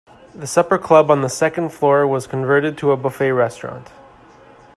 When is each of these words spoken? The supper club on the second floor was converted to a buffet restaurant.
The 0.33 0.47
supper 0.47 0.79
club 0.79 1.11
on 1.11 1.21
the 1.21 1.29
second 1.29 1.69
floor 1.69 2.07
was 2.07 2.25
converted 2.25 2.75
to 2.79 2.91
a 2.91 2.97
buffet 2.97 3.33
restaurant. 3.33 3.91